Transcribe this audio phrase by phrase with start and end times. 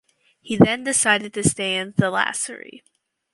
[0.41, 2.81] He then decided to stay in Thalassery.